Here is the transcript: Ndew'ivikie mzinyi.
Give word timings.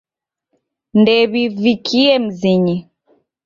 Ndew'ivikie 0.99 2.15
mzinyi. 2.25 2.75